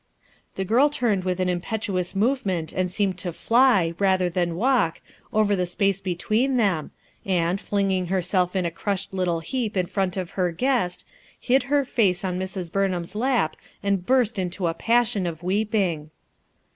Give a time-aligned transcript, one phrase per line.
[0.55, 4.99] The girl turned with an impetuous movement and seemed to fly, rather than walk,
[5.31, 6.89] over the space between them,
[7.23, 10.29] and, flinging herself in a Iter "A STUDY" 271 crushed Utile heap in front of
[10.31, 11.05] her guest
[11.47, 12.71] Hd h face on Mrs.
[12.71, 16.09] Bomham'a lap and burst i nl0 passion of weeping.